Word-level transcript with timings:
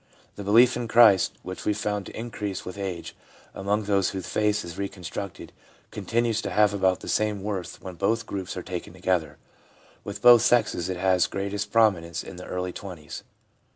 The 0.35 0.43
belief 0.43 0.75
in 0.75 0.87
Christ, 0.87 1.33
which 1.43 1.63
we 1.63 1.75
found 1.75 2.07
to 2.07 2.19
increase 2.19 2.65
with 2.65 2.75
age 2.75 3.15
among 3.53 3.83
those 3.83 4.09
whose 4.09 4.25
faith 4.27 4.65
is 4.65 4.75
reconstructed, 4.75 5.53
continues 5.91 6.41
to 6.41 6.49
have 6.49 6.73
about 6.73 7.01
the 7.01 7.07
same 7.07 7.43
worth 7.43 7.79
when 7.83 7.93
both 8.01 8.25
groups 8.25 8.57
are 8.57 8.63
taken 8.63 8.93
together. 8.93 9.37
With 10.03 10.23
both 10.23 10.41
sexes 10.41 10.89
it 10.89 10.97
has 10.97 11.27
greatest 11.27 11.71
promi 11.71 12.01
nence 12.03 12.23
in 12.23 12.37
the 12.37 12.47
early 12.47 12.71
twenties. 12.73 13.21